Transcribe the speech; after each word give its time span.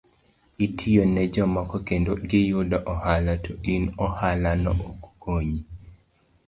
Itiyo 0.65 1.03
ne 1.13 1.23
jomoko 1.33 1.75
kendo 1.87 2.11
giyudo 2.29 2.77
ohala 2.93 3.33
to 3.43 3.53
in 3.73 3.83
ohala 4.05 4.51
no 4.63 4.71
ok 4.83 5.01
konyi. 5.21 5.59